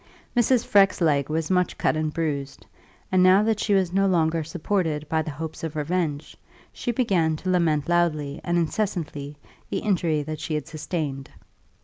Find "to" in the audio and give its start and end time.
7.35-7.51